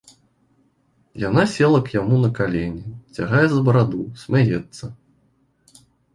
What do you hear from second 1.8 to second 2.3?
к яму на